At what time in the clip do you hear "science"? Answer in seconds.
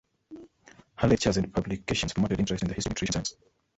3.23-3.35